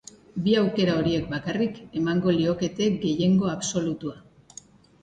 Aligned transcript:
Bi 0.45 0.53
aukera 0.61 0.95
horiek 1.01 1.27
bakarrik 1.33 1.77
emango 2.01 2.35
liokete 2.39 2.89
gehiengo 3.05 3.55
absolutua. 3.55 4.21